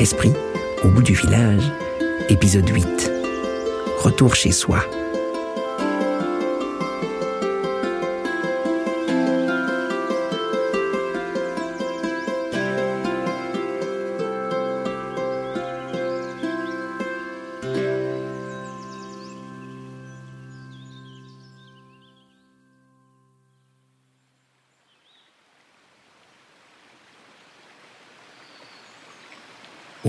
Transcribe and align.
Esprit, 0.00 0.32
au 0.82 0.88
bout 0.88 1.02
du 1.02 1.12
village, 1.12 1.70
épisode 2.30 2.66
8. 2.66 3.12
Retour 3.98 4.34
chez 4.34 4.50
soi. 4.50 4.82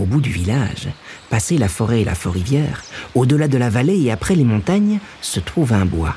Au 0.02 0.06
bout 0.06 0.20
du 0.20 0.32
village, 0.32 0.88
passé 1.30 1.60
la 1.60 1.68
forêt 1.68 2.02
et 2.02 2.06
la 2.06 2.16
forêt-rivière, 2.16 2.82
au-delà 3.14 3.48
de 3.48 3.60
la 3.60 3.70
vallée 3.70 4.02
et 4.02 4.12
après 4.12 4.34
les 4.34 4.44
montagnes, 4.44 5.00
se 5.22 5.40
trouve 5.40 5.74
un 5.74 5.86
bois. 5.86 6.16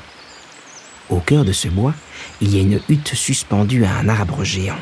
Au 1.11 1.19
cœur 1.19 1.45
de 1.45 1.51
ce 1.51 1.67
bois, 1.67 1.93
il 2.41 2.55
y 2.55 2.57
a 2.57 2.63
une 2.63 2.81
hutte 2.89 3.13
suspendue 3.13 3.85
à 3.85 3.91
un 3.91 4.09
arbre 4.09 4.43
géant. 4.43 4.79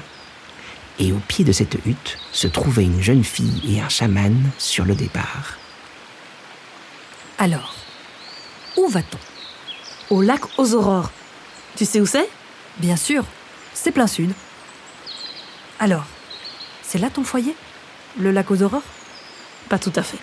Et 1.00 1.12
au 1.12 1.18
pied 1.28 1.44
de 1.44 1.52
cette 1.52 1.78
hutte 1.86 2.18
se 2.32 2.48
trouvait 2.48 2.86
une 2.86 3.02
jeune 3.02 3.26
fille 3.26 3.76
et 3.76 3.82
un 3.82 3.90
chaman 3.90 4.42
sur 4.58 4.86
le 4.86 4.96
départ. 4.96 5.58
Alors, 7.40 7.76
où 8.78 8.88
va-t-on? 8.88 10.16
Au 10.16 10.22
lac 10.22 10.44
aux 10.58 10.76
aurores. 10.76 11.12
Tu 11.76 11.84
sais 11.84 12.00
où 12.00 12.06
c'est? 12.06 12.30
Bien 12.78 12.96
sûr, 12.96 13.26
c'est 13.74 13.92
plein 13.92 14.08
sud. 14.08 14.32
Alors, 15.82 16.06
c'est 16.84 17.00
là 17.00 17.10
ton 17.10 17.26
foyer? 17.26 17.54
Le 18.20 18.32
lac 18.32 18.52
aux 18.52 18.62
aurores? 18.62 18.84
Pas 19.70 19.80
tout 19.80 19.94
à 19.96 20.04
fait. 20.04 20.20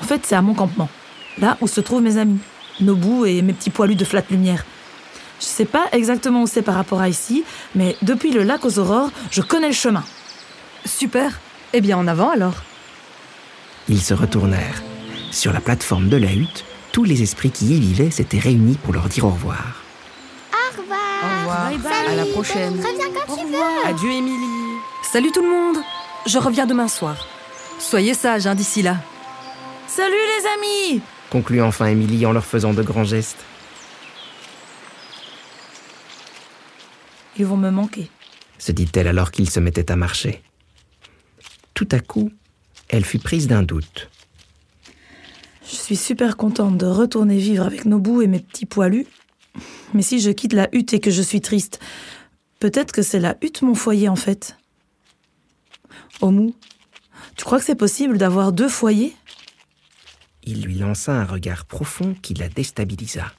En 0.00 0.04
fait, 0.04 0.22
c'est 0.24 0.34
à 0.34 0.42
mon 0.42 0.54
campement. 0.54 0.88
Là 1.38 1.56
où 1.60 1.66
se 1.66 1.80
trouvent 1.80 2.02
mes 2.02 2.16
amis. 2.18 2.38
Nobu 2.80 3.26
et 3.26 3.42
mes 3.42 3.52
petits 3.52 3.70
poilus 3.70 3.94
de 3.94 4.04
flat 4.04 4.22
lumière. 4.30 4.64
Je 5.40 5.46
sais 5.46 5.64
pas 5.64 5.86
exactement 5.92 6.42
où 6.42 6.46
c'est 6.46 6.62
par 6.62 6.74
rapport 6.74 7.00
à 7.00 7.08
ici, 7.08 7.44
mais 7.74 7.96
depuis 8.02 8.30
le 8.30 8.42
lac 8.42 8.64
aux 8.64 8.78
aurores, 8.78 9.10
je 9.30 9.42
connais 9.42 9.68
le 9.68 9.74
chemin. 9.74 10.04
Super. 10.84 11.40
Eh 11.72 11.80
bien, 11.80 11.98
en 11.98 12.06
avant 12.06 12.30
alors. 12.30 12.54
Ils 13.88 14.00
se 14.00 14.14
retournèrent. 14.14 14.82
Sur 15.30 15.52
la 15.52 15.60
plateforme 15.60 16.08
de 16.08 16.16
la 16.16 16.32
hutte, 16.32 16.64
tous 16.92 17.04
les 17.04 17.22
esprits 17.22 17.50
qui 17.50 17.66
y 17.66 17.80
vivaient 17.80 18.10
s'étaient 18.10 18.38
réunis 18.38 18.78
pour 18.82 18.92
leur 18.92 19.08
dire 19.08 19.24
au 19.24 19.30
revoir. 19.30 19.82
Au 20.52 20.80
revoir. 20.80 21.00
Au 21.22 21.38
revoir. 21.40 21.70
Bye 21.70 21.78
bye. 21.78 22.12
À 22.12 22.14
la 22.14 22.26
prochaine. 22.26 22.74
Reviens 22.74 23.10
quand 23.26 23.36
tu 23.36 23.46
veux. 23.46 23.88
Adieu, 23.88 24.10
Émilie. 24.10 24.78
Salut 25.12 25.32
tout 25.32 25.42
le 25.42 25.50
monde. 25.50 25.76
Je 26.26 26.38
reviens 26.38 26.66
demain 26.66 26.88
soir. 26.88 27.26
Soyez 27.78 28.14
sages 28.14 28.46
hein, 28.46 28.54
d'ici 28.54 28.80
là. 28.82 28.96
Salut 29.86 30.14
les 30.14 30.46
amis 30.46 31.02
Conclut 31.30 31.60
enfin 31.60 31.86
Émilie 31.86 32.24
en 32.24 32.32
leur 32.32 32.46
faisant 32.46 32.72
de 32.72 32.82
grands 32.82 33.04
gestes. 33.04 33.44
Ils 37.36 37.44
vont 37.44 37.56
me 37.56 37.70
manquer. 37.70 38.10
se 38.58 38.72
dit-elle 38.72 39.08
alors 39.08 39.32
qu'ils 39.32 39.50
se 39.50 39.60
mettaient 39.60 39.90
à 39.90 39.96
marcher. 39.96 40.42
Tout 41.74 41.88
à 41.90 42.00
coup, 42.00 42.30
elle 42.88 43.04
fut 43.04 43.18
prise 43.18 43.48
d'un 43.48 43.62
doute. 43.62 44.08
Je 45.68 45.74
suis 45.74 45.96
super 45.96 46.36
contente 46.36 46.78
de 46.78 46.86
retourner 46.86 47.36
vivre 47.36 47.66
avec 47.66 47.84
Nobu 47.84 48.22
et 48.22 48.28
mes 48.28 48.40
petits 48.40 48.66
poilus. 48.66 49.06
Mais 49.92 50.02
si 50.02 50.20
je 50.20 50.30
quitte 50.30 50.52
la 50.52 50.68
hutte 50.72 50.94
et 50.94 51.00
que 51.00 51.10
je 51.10 51.22
suis 51.22 51.40
triste, 51.40 51.80
peut-être 52.60 52.92
que 52.92 53.02
c'est 53.02 53.20
la 53.20 53.36
hutte 53.42 53.62
mon 53.62 53.74
foyer 53.74 54.08
en 54.08 54.16
fait. 54.16 54.56
Omu, 56.20 56.52
tu 57.36 57.44
crois 57.44 57.58
que 57.58 57.64
c'est 57.64 57.74
possible 57.74 58.18
d'avoir 58.18 58.52
deux 58.52 58.68
foyers? 58.68 59.14
Il 60.42 60.62
lui 60.62 60.74
lança 60.74 61.12
un 61.12 61.24
regard 61.24 61.64
profond 61.64 62.14
qui 62.20 62.34
la 62.34 62.48
déstabilisa. 62.48 63.32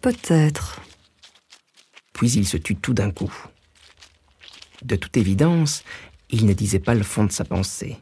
Peut-être. 0.00 0.80
Puis 2.12 2.30
il 2.32 2.46
se 2.46 2.56
tut 2.56 2.76
tout 2.76 2.94
d'un 2.94 3.10
coup. 3.10 3.32
De 4.82 4.96
toute 4.96 5.16
évidence, 5.16 5.84
il 6.30 6.46
ne 6.46 6.52
disait 6.52 6.78
pas 6.78 6.94
le 6.94 7.02
fond 7.02 7.24
de 7.24 7.32
sa 7.32 7.44
pensée. 7.44 7.98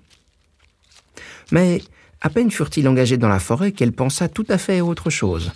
Mais 1.52 1.82
à 2.20 2.30
peine 2.30 2.50
furent-ils 2.50 2.88
engagés 2.88 3.18
dans 3.18 3.28
la 3.28 3.38
forêt 3.38 3.72
qu'elle 3.72 3.92
pensa 3.92 4.28
tout 4.28 4.46
à 4.48 4.58
fait 4.58 4.78
à 4.78 4.84
autre 4.84 5.10
chose. 5.10 5.52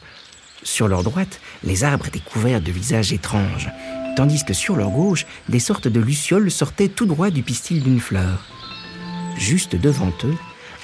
Sur 0.62 0.88
leur 0.88 1.02
droite, 1.02 1.40
les 1.62 1.84
arbres 1.84 2.08
étaient 2.08 2.18
couverts 2.18 2.60
de 2.60 2.72
visages 2.72 3.12
étranges, 3.12 3.70
tandis 4.18 4.44
que 4.44 4.52
sur 4.52 4.74
leur 4.74 4.90
gauche, 4.90 5.26
des 5.48 5.60
sortes 5.60 5.86
de 5.86 6.00
lucioles 6.00 6.50
sortaient 6.50 6.88
tout 6.88 7.06
droit 7.06 7.30
du 7.30 7.44
pistil 7.44 7.84
d'une 7.84 8.00
fleur. 8.00 8.42
Juste 9.36 9.76
devant 9.76 10.10
eux, 10.24 10.34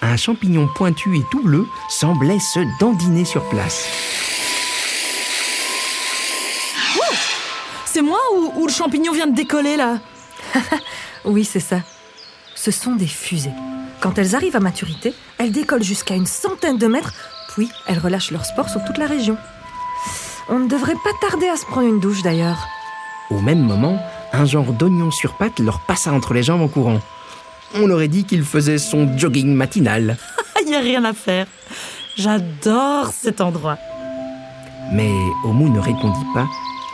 un 0.03 0.17
champignon 0.17 0.69
pointu 0.73 1.17
et 1.17 1.23
tout 1.33 1.43
bleu 1.43 1.67
semblait 1.89 2.39
se 2.39 2.61
dandiner 2.79 3.25
sur 3.25 3.43
place. 3.49 3.89
C'est 7.87 8.03
moi 8.03 8.21
ou, 8.37 8.53
ou 8.61 8.67
le 8.69 8.73
champignon 8.73 9.13
vient 9.13 9.27
de 9.27 9.35
décoller 9.35 9.77
là? 9.77 9.99
Oui, 11.25 11.45
c'est 11.45 11.59
ça. 11.59 11.81
Ce 12.55 12.71
sont 12.71 12.95
des 12.95 13.09
fusées. 13.09 13.51
Quand 13.99 14.17
elles 14.17 14.37
arrivent 14.37 14.55
à 14.55 14.61
maturité, 14.61 15.13
elles 15.39 15.51
décollent 15.51 15.83
jusqu'à 15.83 16.15
une 16.15 16.27
centaine 16.27 16.79
de 16.79 16.87
mètres, 16.87 17.15
puis 17.49 17.69
elles 17.89 17.99
relâchent 17.99 18.31
leur 18.31 18.47
sport 18.47 18.69
sur 18.69 18.85
toute 18.85 18.99
la 18.99 19.09
région. 19.09 19.37
On 20.49 20.61
ne 20.61 20.69
devrait 20.69 20.95
pas 21.03 21.29
tarder 21.29 21.49
à 21.49 21.57
se 21.57 21.65
prendre 21.65 21.89
une 21.89 21.99
douche 21.99 22.23
d'ailleurs. 22.23 22.65
Au 23.31 23.41
même 23.41 23.61
moment, 23.61 23.99
un 24.33 24.45
genre 24.45 24.73
d'oignon 24.73 25.11
sur 25.11 25.37
pattes 25.37 25.59
leur 25.59 25.81
passa 25.81 26.13
entre 26.13 26.35
les 26.35 26.43
jambes 26.43 26.61
en 26.63 26.69
courant. 26.69 27.01
On 27.75 27.91
aurait 27.91 28.09
dit 28.09 28.25
qu'il 28.25 28.45
faisait 28.45 28.79
son 28.79 29.17
jogging 29.17 29.55
matinal. 29.55 30.17
Il 30.63 30.69
n'y 30.69 30.77
a 30.77 30.81
rien 30.81 31.05
à 31.05 31.13
faire. 31.13 31.47
J'adore 32.17 33.09
cet 33.13 33.41
endroit. 33.41 33.79
Mais 34.93 35.11
Omu 35.45 35.71
ne 35.71 35.81
répondit 35.81 36.27
pas 36.35 36.47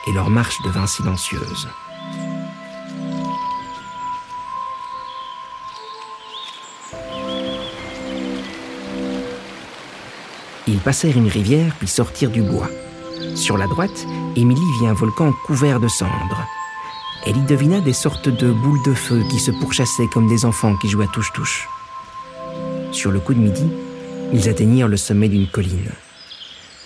et 0.09 0.13
leur 0.13 0.31
marche 0.31 0.57
devint 0.65 0.87
silencieuse. 0.87 1.69
Ils 10.67 10.79
passèrent 10.79 11.17
une 11.17 11.29
rivière 11.29 11.75
puis 11.79 11.89
sortirent 11.89 12.31
du 12.31 12.43
bois. 12.43 12.71
Sur 13.35 13.59
la 13.59 13.67
droite, 13.67 14.07
Émilie 14.37 14.61
vit 14.79 14.87
un 14.87 14.95
volcan 14.95 15.33
couvert 15.45 15.81
de 15.81 15.89
cendres. 15.89 16.47
Elle 17.27 17.37
y 17.37 17.43
devina 17.43 17.81
des 17.81 17.93
sortes 17.93 18.29
de 18.29 18.53
boules 18.53 18.83
de 18.85 18.95
feu 18.95 19.23
qui 19.29 19.41
se 19.41 19.51
pourchassaient 19.51 20.07
comme 20.07 20.29
des 20.29 20.45
enfants 20.45 20.77
qui 20.77 20.89
jouent 20.89 21.03
à 21.03 21.09
touche-touche. 21.09 21.69
Sur 22.93 23.11
le 23.11 23.19
coup 23.19 23.35
de 23.35 23.41
midi, 23.41 23.69
ils 24.33 24.49
atteignirent 24.49 24.89
le 24.89 24.97
sommet 24.97 25.29
d'une 25.29 25.49
colline. 25.49 25.91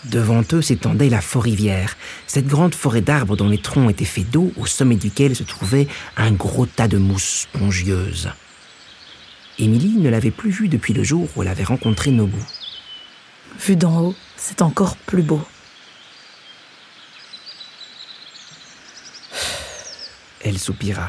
Devant 0.06 0.42
eux 0.52 0.62
s'étendait 0.62 1.10
la 1.10 1.20
forêt-rivière, 1.20 1.96
cette 2.26 2.46
grande 2.46 2.74
forêt 2.74 3.00
d'arbres 3.02 3.36
dont 3.36 3.48
les 3.48 3.60
troncs 3.60 3.90
étaient 3.90 4.04
faits 4.04 4.30
d'eau, 4.30 4.52
au 4.56 4.66
sommet 4.66 4.96
duquel 4.96 5.36
se 5.36 5.44
trouvait 5.44 5.88
un 6.16 6.32
gros 6.32 6.66
tas 6.66 6.88
de 6.88 6.98
mousse 6.98 7.46
spongieuse. 7.52 8.30
Émilie 9.58 9.98
ne 9.98 10.10
l'avait 10.10 10.30
plus 10.30 10.50
vue 10.50 10.68
depuis 10.68 10.94
le 10.94 11.04
jour 11.04 11.28
où 11.36 11.42
elle 11.42 11.48
avait 11.48 11.64
rencontré 11.64 12.10
Nobu. 12.10 12.40
Vu 13.60 13.76
d'en 13.76 14.00
haut, 14.00 14.14
c'est 14.36 14.62
encore 14.62 14.96
plus 14.96 15.22
beau. 15.22 15.40
Elle 20.44 20.58
soupira. 20.58 21.08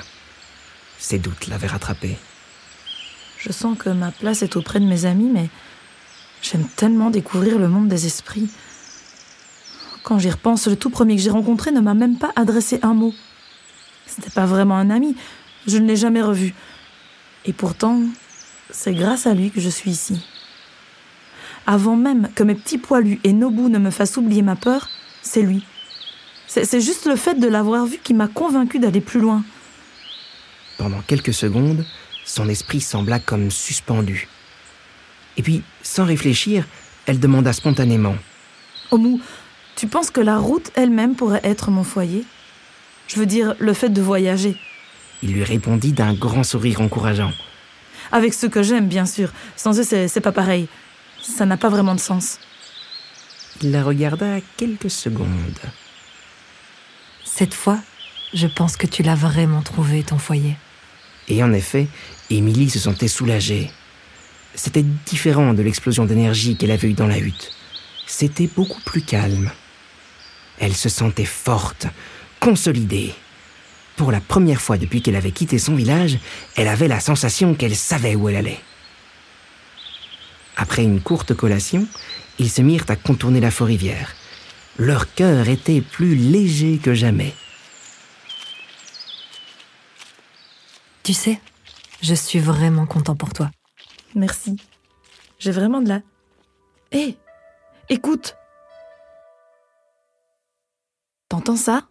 Ses 0.97 1.19
doutes 1.19 1.47
l'avaient 1.47 1.67
rattrapée. 1.67 2.17
Je 3.37 3.51
sens 3.51 3.77
que 3.77 3.89
ma 3.89 4.11
place 4.11 4.41
est 4.41 4.55
auprès 4.55 4.79
de 4.79 4.85
mes 4.85 5.05
amis, 5.05 5.29
mais 5.31 5.49
j'aime 6.41 6.65
tellement 6.77 7.09
découvrir 7.09 7.59
le 7.59 7.67
monde 7.67 7.89
des 7.89 8.05
esprits. 8.05 8.49
Quand 10.03 10.19
j'y 10.19 10.31
repense, 10.31 10.67
le 10.67 10.77
tout 10.77 10.89
premier 10.89 11.17
que 11.17 11.21
j'ai 11.21 11.31
rencontré 11.31 11.71
ne 11.71 11.81
m'a 11.81 11.93
même 11.93 12.17
pas 12.17 12.31
adressé 12.37 12.79
un 12.81 12.93
mot. 12.93 13.13
Ce 14.07 14.21
n'était 14.21 14.31
pas 14.31 14.45
vraiment 14.45 14.77
un 14.77 14.89
ami, 14.89 15.17
je 15.67 15.77
ne 15.79 15.85
l'ai 15.85 15.97
jamais 15.97 16.21
revu. 16.21 16.53
Et 17.43 17.53
pourtant, 17.53 17.99
c'est 18.69 18.93
grâce 18.93 19.27
à 19.27 19.33
lui 19.33 19.51
que 19.51 19.59
je 19.59 19.69
suis 19.69 19.91
ici. 19.91 20.25
Avant 21.67 21.97
même 21.97 22.29
que 22.35 22.43
mes 22.43 22.55
petits 22.55 22.77
poilus 22.77 23.19
et 23.23 23.33
Nobu 23.33 23.63
ne 23.63 23.79
me 23.79 23.89
fassent 23.89 24.17
oublier 24.17 24.43
ma 24.43 24.55
peur, 24.55 24.87
c'est 25.21 25.41
lui. 25.41 25.65
C'est 26.47 26.81
juste 26.81 27.05
le 27.05 27.15
fait 27.15 27.35
de 27.35 27.47
l'avoir 27.47 27.85
vu 27.85 27.97
qui 28.01 28.13
m'a 28.13 28.27
convaincu 28.27 28.79
d'aller 28.79 29.01
plus 29.01 29.19
loin. 29.19 29.43
Pendant 30.77 31.01
quelques 31.01 31.33
secondes, 31.33 31.85
son 32.25 32.47
esprit 32.49 32.81
sembla 32.81 33.19
comme 33.19 33.51
suspendu. 33.51 34.27
Et 35.37 35.41
puis, 35.41 35.63
sans 35.81 36.05
réfléchir, 36.05 36.65
elle 37.05 37.19
demanda 37.19 37.51
spontanément. 37.53 38.15
Omu, 38.91 39.19
tu 39.75 39.87
penses 39.87 40.11
que 40.11 40.21
la 40.21 40.37
route 40.37 40.71
elle-même 40.75 41.15
pourrait 41.15 41.41
être 41.43 41.71
mon 41.71 41.83
foyer? 41.83 42.25
Je 43.07 43.19
veux 43.19 43.25
dire, 43.25 43.55
le 43.59 43.73
fait 43.73 43.89
de 43.89 44.01
voyager. 44.01 44.55
Il 45.21 45.33
lui 45.33 45.43
répondit 45.43 45.91
d'un 45.91 46.13
grand 46.13 46.43
sourire 46.43 46.81
encourageant. 46.81 47.31
Avec 48.11 48.33
ceux 48.33 48.49
que 48.49 48.63
j'aime, 48.63 48.87
bien 48.87 49.05
sûr. 49.05 49.31
Sans 49.55 49.79
eux, 49.79 49.83
c'est 49.83 50.21
pas 50.21 50.31
pareil. 50.31 50.67
Ça 51.21 51.45
n'a 51.45 51.57
pas 51.57 51.69
vraiment 51.69 51.95
de 51.95 51.99
sens. 51.99 52.39
Il 53.61 53.71
la 53.71 53.83
regarda 53.83 54.39
quelques 54.57 54.91
secondes. 54.91 55.27
Cette 57.37 57.53
fois, 57.53 57.79
je 58.33 58.47
pense 58.47 58.77
que 58.77 58.87
tu 58.87 59.03
l'as 59.03 59.15
vraiment 59.15 59.61
trouvé, 59.61 60.03
ton 60.03 60.17
foyer. 60.17 60.55
Et 61.27 61.43
en 61.43 61.51
effet, 61.51 61.87
Émilie 62.29 62.69
se 62.69 62.79
sentait 62.79 63.09
soulagée. 63.09 63.69
C'était 64.53 64.85
différent 65.05 65.53
de 65.53 65.61
l'explosion 65.61 66.05
d'énergie 66.05 66.55
qu'elle 66.55 66.71
avait 66.71 66.87
eue 66.87 66.93
dans 66.93 67.07
la 67.07 67.17
hutte. 67.17 67.51
C'était 68.07 68.47
beaucoup 68.47 68.79
plus 68.85 69.01
calme. 69.01 69.51
Elle 70.59 70.73
se 70.73 70.87
sentait 70.87 71.25
forte, 71.25 71.87
consolidée. 72.39 73.13
Pour 73.97 74.13
la 74.13 74.21
première 74.21 74.61
fois 74.61 74.77
depuis 74.77 75.01
qu'elle 75.01 75.17
avait 75.17 75.31
quitté 75.31 75.59
son 75.59 75.75
village, 75.75 76.19
elle 76.55 76.69
avait 76.69 76.87
la 76.87 77.01
sensation 77.01 77.53
qu'elle 77.53 77.75
savait 77.75 78.15
où 78.15 78.29
elle 78.29 78.37
allait. 78.37 78.61
Après 80.55 80.85
une 80.85 81.01
courte 81.01 81.33
collation, 81.33 81.85
ils 82.39 82.49
se 82.49 82.61
mirent 82.61 82.85
à 82.87 82.95
contourner 82.95 83.41
la 83.41 83.51
forêt-rivière. 83.51 84.15
Leur 84.77 85.13
cœur 85.13 85.47
était 85.47 85.79
plus 85.79 86.15
léger 86.15 86.79
que 86.79 86.93
jamais. 86.93 87.33
Tu 91.03 91.13
sais, 91.13 91.39
je 92.01 92.13
suis 92.13 92.39
vraiment 92.39 92.85
content 92.85 93.15
pour 93.15 93.31
toi. 93.31 93.51
Merci. 94.15 94.57
J'ai 95.39 95.51
vraiment 95.51 95.81
de 95.81 95.89
la... 95.89 96.01
Hé 96.91 97.17
Écoute 97.89 98.35
T'entends 101.29 101.55
ça? 101.55 101.87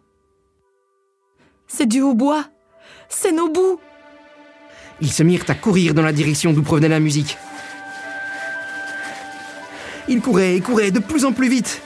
C'est 1.67 1.87
du 1.87 2.01
hautbois 2.01 2.45
C'est 3.09 3.31
nos 3.31 3.49
bouts 3.51 3.79
Ils 5.01 5.11
se 5.11 5.23
mirent 5.23 5.45
à 5.47 5.55
courir 5.55 5.93
dans 5.93 6.01
la 6.01 6.13
direction 6.13 6.53
d'où 6.53 6.61
provenait 6.61 6.87
la 6.87 6.99
musique. 6.99 7.37
Ils 10.07 10.21
couraient 10.21 10.55
et 10.55 10.61
couraient 10.61 10.91
de 10.91 10.99
plus 10.99 11.25
en 11.25 11.33
plus 11.33 11.49
vite. 11.49 11.81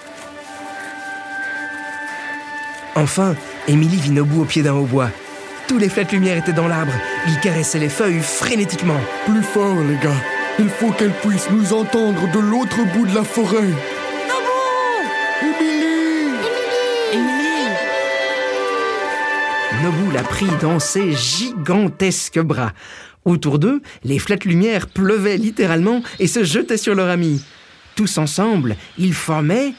Enfin, 2.96 3.36
Émilie 3.68 3.98
vit 3.98 4.12
Nobu 4.12 4.40
au 4.40 4.46
pied 4.46 4.62
d'un 4.62 4.74
hautbois. 4.74 5.10
Tous 5.68 5.78
les 5.78 5.90
flèches 5.90 6.12
lumière 6.12 6.38
étaient 6.38 6.54
dans 6.54 6.68
l'arbre. 6.68 6.94
Il 7.28 7.40
caressait 7.40 7.80
les 7.80 7.90
feuilles 7.90 8.22
frénétiquement. 8.22 9.00
Plus 9.26 9.44
fort, 9.44 9.78
les 9.88 9.98
gars. 9.98 10.22
Il 10.58 10.68
faut 10.68 10.92
qu'elle 10.92 11.12
puisse 11.12 11.50
nous 11.52 11.74
entendre 11.74 12.30
de 12.32 12.40
l'autre 12.40 12.78
bout 12.94 13.06
de 13.06 13.16
la 13.16 13.24
forêt. 13.24 13.70
Émilie 17.14 17.68
Nobu 19.84 20.12
la 20.12 20.24
prit 20.24 20.50
dans 20.60 20.80
ses 20.80 21.14
gigantesques 21.14 22.40
bras. 22.40 22.74
Autour 23.24 23.60
d'eux, 23.60 23.82
les 24.04 24.18
flettes 24.18 24.46
lumière 24.46 24.88
pleuvaient 24.88 25.38
littéralement 25.38 26.02
et 26.20 26.28
se 26.28 26.44
jetaient 26.44 26.78
sur 26.78 26.96
leur 26.96 27.10
ami. 27.10 27.44
Tous 27.96 28.18
ensemble, 28.18 28.76
ils 28.98 29.14
formaient 29.14 29.74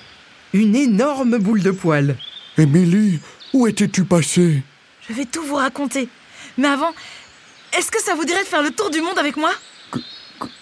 une 0.52 0.76
énorme 0.76 1.38
boule 1.38 1.62
de 1.62 1.72
poils. 1.72 2.16
Émilie, 2.60 3.18
où 3.54 3.66
étais-tu 3.66 4.04
passée 4.04 4.62
Je 5.08 5.14
vais 5.14 5.24
tout 5.24 5.42
vous 5.42 5.54
raconter. 5.54 6.08
Mais 6.58 6.68
avant, 6.68 6.90
est-ce 7.76 7.90
que 7.90 8.00
ça 8.02 8.14
vous 8.14 8.24
dirait 8.24 8.42
de 8.42 8.48
faire 8.48 8.62
le 8.62 8.70
tour 8.70 8.90
du 8.90 9.00
monde 9.00 9.18
avec 9.18 9.36
moi? 9.36 9.50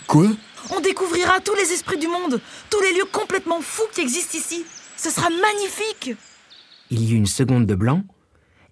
Quoi? 0.06 0.28
On 0.70 0.80
découvrira 0.80 1.40
tous 1.40 1.54
les 1.54 1.72
esprits 1.72 1.98
du 1.98 2.06
monde, 2.06 2.40
tous 2.70 2.80
les 2.82 2.92
lieux 2.92 3.08
complètement 3.12 3.60
fous 3.60 3.88
qui 3.92 4.00
existent 4.00 4.38
ici. 4.38 4.64
Ce 4.96 5.10
sera 5.10 5.28
magnifique 5.30 6.16
Il 6.90 7.02
y 7.02 7.12
eut 7.14 7.16
une 7.16 7.26
seconde 7.26 7.66
de 7.66 7.74
blanc, 7.74 8.04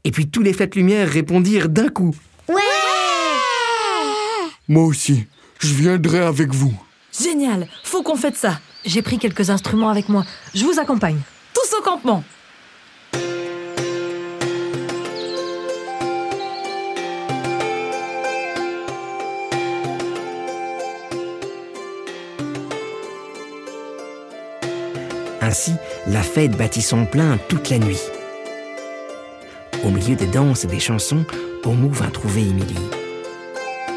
et 0.05 0.13
puis 0.13 0.29
tous 0.29 0.43
les 0.43 0.53
flettes 0.53 0.77
lumière 0.77 1.09
répondirent 1.09 1.69
d'un 1.69 1.89
coup. 1.89 2.15
Ouais 2.49 2.63
Moi 4.69 4.85
aussi. 4.85 5.25
Je 5.59 5.75
viendrai 5.75 6.21
avec 6.21 6.53
vous. 6.55 6.75
Génial 7.19 7.67
Faut 7.83 8.03
qu'on 8.03 8.17
fête 8.17 8.37
ça 8.37 8.61
J'ai 8.85 9.03
pris 9.03 9.19
quelques 9.19 9.51
instruments 9.51 9.89
avec 9.89 10.09
moi. 10.09 10.25
Je 10.55 10.65
vous 10.65 10.79
accompagne. 10.79 11.19
Tous 11.55 11.77
au 11.79 11.83
campement 11.83 12.23
Ainsi, 25.57 25.73
la 26.07 26.21
fête 26.21 26.55
battit 26.55 26.83
son 26.83 27.07
plein 27.07 27.39
toute 27.49 27.71
la 27.71 27.79
nuit. 27.79 28.03
Au 29.87 29.89
milieu 29.89 30.15
des 30.15 30.27
danses 30.27 30.65
et 30.65 30.67
des 30.67 30.81
chansons, 30.81 31.25
Omu 31.65 31.89
vint 31.89 32.11
trouver 32.11 32.43
Émilie. 32.43 32.77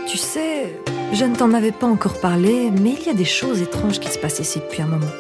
Tu 0.08 0.16
sais, 0.18 0.74
je 1.12 1.26
ne 1.26 1.36
t'en 1.36 1.54
avais 1.54 1.74
pas 1.74 1.86
encore 1.86 2.22
parlé, 2.22 2.72
mais 2.72 2.96
il 2.98 3.06
y 3.06 3.10
a 3.10 3.14
des 3.14 3.26
choses 3.26 3.62
étranges 3.62 4.00
qui 4.00 4.10
se 4.10 4.18
passent 4.18 4.40
ici 4.40 4.60
depuis 4.60 4.82
un 4.82 4.88
moment. 4.88 5.12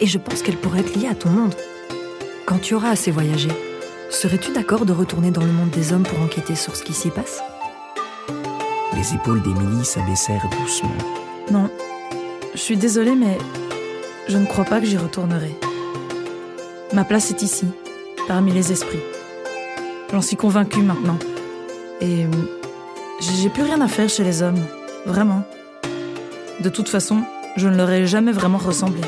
Et 0.00 0.06
je 0.06 0.16
pense 0.16 0.40
qu'elles 0.40 0.56
pourraient 0.56 0.80
être 0.80 0.96
liées 0.96 1.08
à 1.08 1.14
ton 1.14 1.28
monde. 1.28 1.54
Quand 2.46 2.58
tu 2.58 2.72
auras 2.72 2.92
assez 2.92 3.10
voyagé, 3.10 3.50
serais-tu 4.08 4.50
d'accord 4.50 4.86
de 4.86 4.94
retourner 4.94 5.30
dans 5.30 5.44
le 5.44 5.52
monde 5.52 5.68
des 5.68 5.92
hommes 5.92 6.04
pour 6.04 6.22
enquêter 6.22 6.54
sur 6.54 6.74
ce 6.74 6.84
qui 6.84 6.94
s'y 6.94 7.10
passe? 7.10 7.42
Les 8.96 9.12
épaules 9.12 9.42
d'Émilie 9.42 9.84
s'abaissèrent 9.84 10.48
doucement. 10.58 10.88
Non, 11.50 11.68
je 12.54 12.60
suis 12.60 12.78
désolée, 12.78 13.14
mais 13.14 13.36
je 14.26 14.38
ne 14.38 14.46
crois 14.46 14.64
pas 14.64 14.80
que 14.80 14.86
j'y 14.86 14.96
retournerai. 14.96 15.54
Ma 16.92 17.04
place 17.04 17.30
est 17.30 17.42
ici, 17.42 17.66
parmi 18.28 18.52
les 18.52 18.70
esprits. 18.70 19.00
J'en 20.12 20.20
suis 20.20 20.36
convaincue 20.36 20.82
maintenant. 20.82 21.18
Et 22.02 22.24
euh, 22.24 22.28
j'ai 23.20 23.48
plus 23.48 23.62
rien 23.62 23.80
à 23.80 23.88
faire 23.88 24.10
chez 24.10 24.24
les 24.24 24.42
hommes, 24.42 24.60
vraiment. 25.06 25.42
De 26.60 26.68
toute 26.68 26.90
façon, 26.90 27.22
je 27.56 27.68
ne 27.68 27.76
leur 27.76 27.90
ai 27.90 28.06
jamais 28.06 28.32
vraiment 28.32 28.58
ressemblé. 28.58 29.00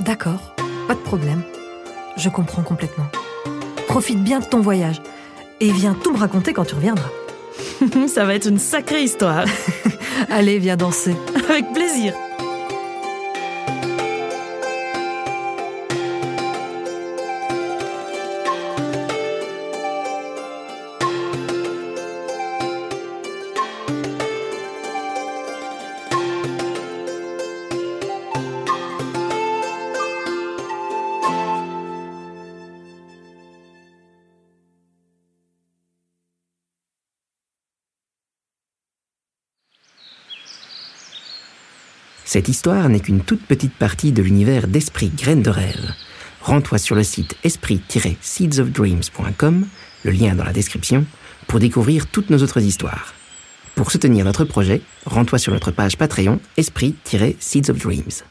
D'accord, 0.00 0.54
pas 0.88 0.94
de 0.94 1.00
problème. 1.00 1.42
Je 2.16 2.30
comprends 2.30 2.62
complètement. 2.62 3.06
Profite 3.86 4.24
bien 4.24 4.40
de 4.40 4.46
ton 4.46 4.60
voyage 4.60 5.02
et 5.60 5.70
viens 5.70 5.94
tout 5.94 6.12
me 6.12 6.18
raconter 6.18 6.54
quand 6.54 6.64
tu 6.64 6.74
reviendras. 6.74 7.10
Ça 8.08 8.24
va 8.24 8.34
être 8.34 8.48
une 8.48 8.58
sacrée 8.58 9.02
histoire. 9.02 9.44
Allez, 10.30 10.58
viens 10.58 10.76
danser. 10.76 11.16
Avec 11.50 11.70
plaisir. 11.74 12.14
Cette 42.26 42.48
histoire 42.48 42.88
n'est 42.88 42.98
qu'une 42.98 43.20
toute 43.20 43.46
petite 43.46 43.74
partie 43.74 44.10
de 44.10 44.20
l'univers 44.20 44.66
d'Esprit 44.66 45.12
Graines 45.16 45.44
de 45.44 45.50
Rêve. 45.50 45.94
Rends-toi 46.42 46.78
sur 46.78 46.96
le 46.96 47.04
site 47.04 47.36
esprit-seedsofdreams.com, 47.44 49.66
le 50.04 50.10
lien 50.10 50.34
dans 50.34 50.42
la 50.42 50.52
description, 50.52 51.06
pour 51.46 51.60
découvrir 51.60 52.08
toutes 52.08 52.30
nos 52.30 52.42
autres 52.42 52.60
histoires. 52.60 53.14
Pour 53.76 53.92
soutenir 53.92 54.24
notre 54.24 54.44
projet, 54.44 54.82
rends-toi 55.04 55.38
sur 55.38 55.52
notre 55.52 55.70
page 55.70 55.96
Patreon 55.96 56.40
Esprit-Seeds 56.56 57.70
of 57.70 57.78
Dreams. 57.78 58.24